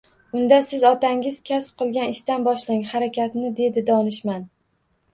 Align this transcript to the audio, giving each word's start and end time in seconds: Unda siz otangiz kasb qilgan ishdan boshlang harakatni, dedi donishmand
Unda 0.37 0.57
siz 0.69 0.85
otangiz 0.89 1.37
kasb 1.51 1.77
qilgan 1.83 2.15
ishdan 2.15 2.49
boshlang 2.49 2.83
harakatni, 2.97 3.55
dedi 3.63 3.89
donishmand 3.95 4.55